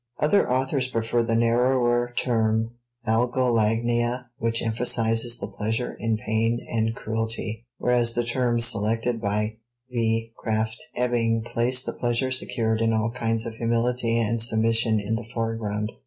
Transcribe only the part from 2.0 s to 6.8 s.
term algolagnia which emphasizes the pleasure in pain